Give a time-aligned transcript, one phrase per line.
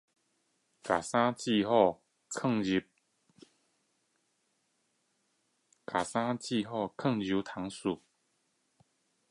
[0.03, 0.11] 將衣服摺
[1.69, 1.71] 好
[2.29, 2.41] 放
[6.41, 6.45] 進
[7.21, 8.01] 衣櫃